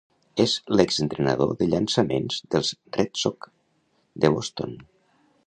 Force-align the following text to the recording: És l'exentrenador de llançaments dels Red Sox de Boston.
És 0.43 0.53
l'exentrenador 0.77 1.51
de 1.59 1.67
llançaments 1.73 2.41
dels 2.55 2.73
Red 2.99 3.23
Sox 3.25 3.53
de 4.25 4.35
Boston. 4.39 4.77